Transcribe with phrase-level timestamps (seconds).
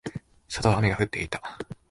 [0.47, 1.43] 外は雨が降っていた。